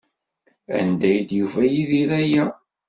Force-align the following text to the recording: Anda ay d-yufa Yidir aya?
Anda 0.77 1.05
ay 1.09 1.19
d-yufa 1.29 1.63
Yidir 1.73 2.11
aya? 2.21 2.45